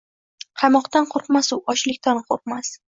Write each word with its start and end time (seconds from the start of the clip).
Qamoqdan 0.61 1.07
qoʻrqmas 1.13 1.53
u. 1.59 1.63
Ochlikdan 1.77 2.27
qoʻrqmas. 2.29 2.77